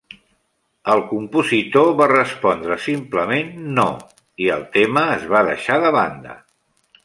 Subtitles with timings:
[0.93, 3.87] El compositor va respondre simplement "No"
[4.47, 6.39] i el tema es va deixar de banda.